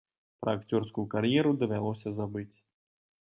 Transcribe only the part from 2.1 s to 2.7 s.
забыць.